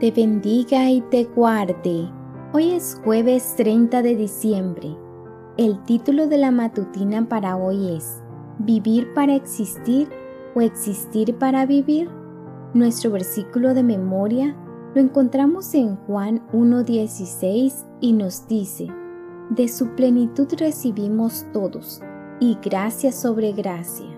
te 0.00 0.10
bendiga 0.10 0.90
y 0.90 1.00
te 1.02 1.24
guarde. 1.24 2.10
Hoy 2.52 2.72
es 2.72 3.00
jueves 3.04 3.54
30 3.56 4.02
de 4.02 4.16
diciembre. 4.16 4.96
El 5.56 5.82
título 5.84 6.26
de 6.26 6.36
la 6.36 6.50
matutina 6.50 7.28
para 7.28 7.56
hoy 7.56 7.94
es 7.96 8.20
¿Vivir 8.58 9.14
para 9.14 9.36
existir 9.36 10.08
o 10.56 10.60
existir 10.60 11.36
para 11.36 11.64
vivir? 11.64 12.08
Nuestro 12.74 13.12
versículo 13.12 13.72
de 13.72 13.84
memoria 13.84 14.56
lo 14.94 15.00
encontramos 15.00 15.72
en 15.74 15.96
Juan 15.96 16.44
1.16 16.52 17.86
y 18.00 18.12
nos 18.14 18.48
dice, 18.48 18.88
De 19.50 19.68
su 19.68 19.94
plenitud 19.94 20.48
recibimos 20.58 21.46
todos, 21.52 22.02
y 22.40 22.58
gracia 22.60 23.12
sobre 23.12 23.52
gracia. 23.52 24.08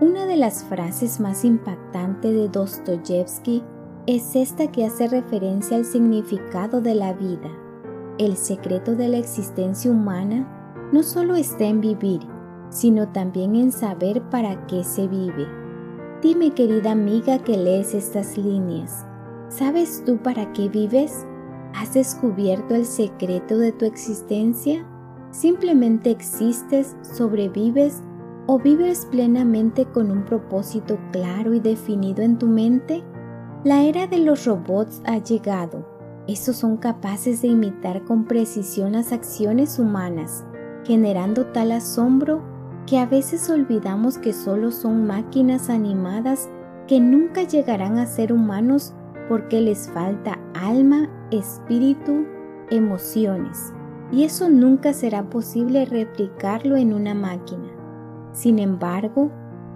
Una 0.00 0.26
de 0.26 0.36
las 0.36 0.64
frases 0.64 1.20
más 1.20 1.44
impactantes 1.44 2.32
de 2.32 2.48
Dostoyevsky 2.48 3.62
es 4.06 4.36
esta 4.36 4.70
que 4.70 4.84
hace 4.84 5.08
referencia 5.08 5.78
al 5.78 5.86
significado 5.86 6.82
de 6.82 6.94
la 6.94 7.14
vida. 7.14 7.50
El 8.18 8.36
secreto 8.36 8.94
de 8.94 9.08
la 9.08 9.16
existencia 9.16 9.90
humana 9.90 10.90
no 10.92 11.02
solo 11.02 11.36
está 11.36 11.64
en 11.64 11.80
vivir, 11.80 12.20
sino 12.68 13.08
también 13.08 13.54
en 13.54 13.72
saber 13.72 14.20
para 14.28 14.66
qué 14.66 14.84
se 14.84 15.08
vive. 15.08 15.46
Dime 16.22 16.50
querida 16.50 16.92
amiga 16.92 17.38
que 17.38 17.56
lees 17.56 17.94
estas 17.94 18.36
líneas, 18.36 19.06
¿sabes 19.48 20.02
tú 20.04 20.18
para 20.18 20.52
qué 20.52 20.68
vives? 20.68 21.26
¿Has 21.74 21.94
descubierto 21.94 22.74
el 22.74 22.84
secreto 22.84 23.56
de 23.56 23.72
tu 23.72 23.86
existencia? 23.86 24.86
¿Simplemente 25.30 26.10
existes, 26.10 26.94
sobrevives 27.02 28.02
o 28.46 28.58
vives 28.58 29.06
plenamente 29.06 29.86
con 29.86 30.10
un 30.10 30.24
propósito 30.24 30.98
claro 31.10 31.54
y 31.54 31.60
definido 31.60 32.22
en 32.22 32.38
tu 32.38 32.46
mente? 32.46 33.02
La 33.64 33.82
era 33.82 34.06
de 34.06 34.18
los 34.18 34.44
robots 34.44 35.00
ha 35.06 35.16
llegado. 35.16 35.86
Estos 36.28 36.56
son 36.56 36.76
capaces 36.76 37.40
de 37.40 37.48
imitar 37.48 38.04
con 38.04 38.26
precisión 38.26 38.92
las 38.92 39.10
acciones 39.10 39.78
humanas, 39.78 40.44
generando 40.84 41.46
tal 41.46 41.72
asombro 41.72 42.42
que 42.86 42.98
a 42.98 43.06
veces 43.06 43.48
olvidamos 43.48 44.18
que 44.18 44.34
solo 44.34 44.70
son 44.70 45.06
máquinas 45.06 45.70
animadas 45.70 46.50
que 46.86 47.00
nunca 47.00 47.44
llegarán 47.44 47.96
a 47.96 48.04
ser 48.04 48.34
humanos 48.34 48.92
porque 49.30 49.62
les 49.62 49.88
falta 49.88 50.38
alma, 50.52 51.08
espíritu, 51.30 52.26
emociones. 52.68 53.72
Y 54.12 54.24
eso 54.24 54.50
nunca 54.50 54.92
será 54.92 55.30
posible 55.30 55.86
replicarlo 55.86 56.76
en 56.76 56.92
una 56.92 57.14
máquina. 57.14 57.70
Sin 58.32 58.58
embargo, 58.58 59.30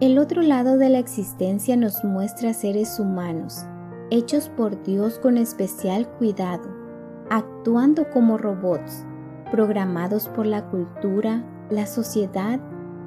el 0.00 0.18
otro 0.18 0.40
lado 0.40 0.78
de 0.78 0.88
la 0.88 0.98
existencia 0.98 1.76
nos 1.76 2.02
muestra 2.04 2.54
seres 2.54 2.98
humanos, 2.98 3.66
hechos 4.10 4.48
por 4.48 4.82
Dios 4.82 5.18
con 5.18 5.36
especial 5.36 6.08
cuidado, 6.12 6.70
actuando 7.28 8.08
como 8.08 8.38
robots, 8.38 9.04
programados 9.50 10.28
por 10.28 10.46
la 10.46 10.64
cultura, 10.70 11.44
la 11.68 11.84
sociedad 11.84 12.60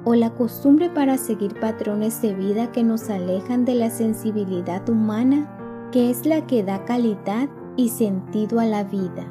o 0.04 0.14
la 0.14 0.30
costumbre 0.30 0.88
para 0.88 1.18
seguir 1.18 1.58
patrones 1.58 2.22
de 2.22 2.32
vida 2.32 2.70
que 2.70 2.84
nos 2.84 3.10
alejan 3.10 3.64
de 3.64 3.74
la 3.74 3.90
sensibilidad 3.90 4.88
humana, 4.88 5.90
que 5.90 6.10
es 6.10 6.26
la 6.26 6.46
que 6.46 6.62
da 6.62 6.84
calidad 6.84 7.48
y 7.76 7.88
sentido 7.88 8.60
a 8.60 8.66
la 8.66 8.84
vida. 8.84 9.26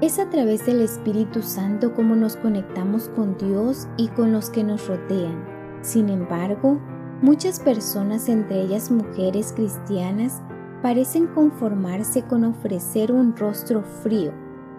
Es 0.00 0.20
a 0.20 0.30
través 0.30 0.66
del 0.66 0.80
Espíritu 0.82 1.42
Santo 1.42 1.94
como 1.94 2.14
nos 2.14 2.36
conectamos 2.36 3.08
con 3.08 3.36
Dios 3.38 3.88
y 3.96 4.06
con 4.08 4.32
los 4.32 4.50
que 4.50 4.62
nos 4.62 4.86
rodean. 4.86 5.44
Sin 5.80 6.08
embargo, 6.08 6.78
muchas 7.22 7.60
personas, 7.60 8.28
entre 8.28 8.60
ellas 8.60 8.90
mujeres 8.90 9.52
cristianas, 9.54 10.42
parecen 10.82 11.28
conformarse 11.28 12.22
con 12.22 12.44
ofrecer 12.44 13.12
un 13.12 13.34
rostro 13.36 13.82
frío, 14.02 14.32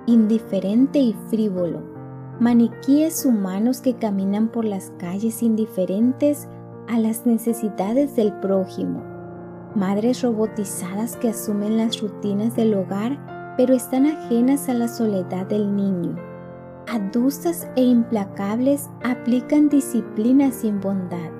indiferente 0.05 0.99
y 0.99 1.15
frívolo, 1.29 1.81
maniquíes 2.39 3.25
humanos 3.25 3.81
que 3.81 3.95
caminan 3.95 4.49
por 4.49 4.65
las 4.65 4.91
calles 4.99 5.41
indiferentes 5.41 6.47
a 6.87 6.99
las 6.99 7.25
necesidades 7.25 8.15
del 8.15 8.33
prójimo, 8.33 9.01
madres 9.75 10.21
robotizadas 10.21 11.15
que 11.15 11.29
asumen 11.29 11.77
las 11.77 12.01
rutinas 12.01 12.55
del 12.55 12.73
hogar 12.75 13.33
pero 13.57 13.73
están 13.73 14.05
ajenas 14.05 14.69
a 14.69 14.73
la 14.73 14.87
soledad 14.87 15.45
del 15.45 15.75
niño. 15.75 16.15
Adustas 16.87 17.67
e 17.75 17.83
implacables 17.83 18.89
aplican 19.03 19.69
disciplina 19.69 20.51
sin 20.51 20.81
bondad, 20.81 21.31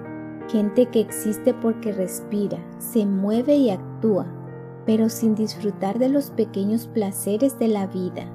gente 0.53 0.85
que 0.85 0.99
existe 0.99 1.51
porque 1.51 1.91
respira, 1.91 2.59
se 2.77 3.07
mueve 3.07 3.55
y 3.55 3.71
actúa, 3.71 4.27
pero 4.85 5.09
sin 5.09 5.33
disfrutar 5.33 5.97
de 5.97 6.09
los 6.09 6.29
pequeños 6.29 6.85
placeres 6.85 7.57
de 7.57 7.69
la 7.69 7.87
vida. 7.87 8.31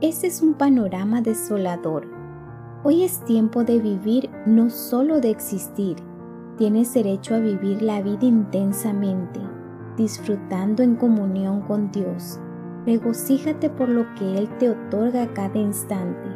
Ese 0.00 0.28
es 0.28 0.42
un 0.42 0.54
panorama 0.54 1.22
desolador. 1.22 2.06
Hoy 2.84 3.02
es 3.02 3.18
tiempo 3.24 3.64
de 3.64 3.80
vivir, 3.80 4.30
no 4.46 4.70
solo 4.70 5.20
de 5.20 5.30
existir. 5.30 5.96
Tienes 6.56 6.94
derecho 6.94 7.34
a 7.34 7.40
vivir 7.40 7.82
la 7.82 8.00
vida 8.00 8.26
intensamente, 8.26 9.40
disfrutando 9.96 10.84
en 10.84 10.94
comunión 10.94 11.62
con 11.62 11.90
Dios. 11.90 12.38
Regocíjate 12.86 13.70
por 13.70 13.88
lo 13.88 14.06
que 14.14 14.38
Él 14.38 14.48
te 14.58 14.70
otorga 14.70 15.34
cada 15.34 15.58
instante. 15.58 16.28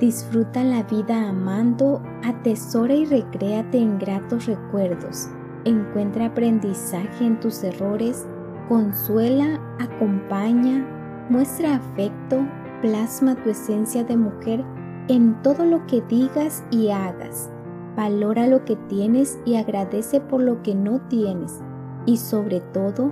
Disfruta 0.00 0.62
la 0.62 0.84
vida 0.84 1.28
amando, 1.28 2.00
atesora 2.24 2.94
y 2.94 3.04
recréate 3.04 3.78
en 3.78 3.98
gratos 3.98 4.46
recuerdos. 4.46 5.28
Encuentra 5.64 6.26
aprendizaje 6.26 7.24
en 7.24 7.40
tus 7.40 7.62
errores 7.64 8.26
Consuela, 8.68 9.58
acompaña, 9.80 10.86
muestra 11.30 11.76
afecto, 11.76 12.46
plasma 12.82 13.34
tu 13.34 13.48
esencia 13.48 14.04
de 14.04 14.14
mujer 14.14 14.62
en 15.08 15.40
todo 15.42 15.64
lo 15.64 15.86
que 15.86 16.02
digas 16.02 16.62
y 16.70 16.90
hagas. 16.90 17.50
Valora 17.96 18.46
lo 18.46 18.66
que 18.66 18.76
tienes 18.88 19.38
y 19.46 19.56
agradece 19.56 20.20
por 20.20 20.42
lo 20.42 20.62
que 20.62 20.74
no 20.74 21.00
tienes. 21.08 21.62
Y 22.04 22.18
sobre 22.18 22.60
todo, 22.60 23.10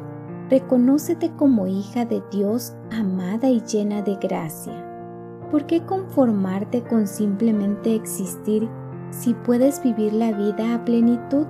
reconócete 0.51 1.31
como 1.37 1.67
hija 1.67 2.05
de 2.05 2.23
Dios 2.31 2.75
amada 2.93 3.49
y 3.49 3.63
llena 3.63 4.03
de 4.03 4.17
gracia. 4.17 4.86
¿Por 5.51 5.67
qué 5.67 5.81
conformarte 5.83 6.83
con 6.83 7.07
simplemente 7.07 7.95
existir 7.95 8.69
si 9.11 9.33
puedes 9.33 9.81
vivir 9.83 10.12
la 10.12 10.33
vida 10.33 10.75
a 10.75 10.84
plenitud? 10.84 11.47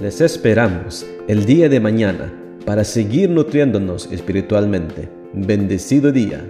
Les 0.00 0.20
esperamos 0.20 1.06
el 1.28 1.44
día 1.44 1.68
de 1.68 1.80
mañana 1.80 2.32
para 2.64 2.84
seguir 2.84 3.28
nutriéndonos 3.28 4.10
espiritualmente. 4.10 5.10
Bendecido 5.34 6.10
día. 6.10 6.42